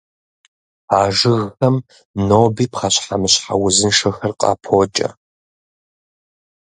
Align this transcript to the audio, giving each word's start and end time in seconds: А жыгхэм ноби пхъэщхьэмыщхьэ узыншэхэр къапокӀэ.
А 0.99 0.99
жыгхэм 1.17 1.75
ноби 2.27 2.65
пхъэщхьэмыщхьэ 2.71 3.53
узыншэхэр 3.65 4.31
къапокӀэ. 4.39 5.09